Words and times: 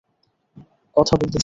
কথা 0.95 1.13
বলতে 1.15 1.33
চাই। 1.33 1.39